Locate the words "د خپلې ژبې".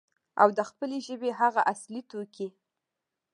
0.57-1.29